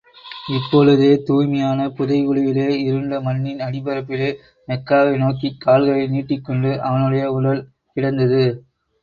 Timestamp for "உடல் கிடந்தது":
7.31-8.43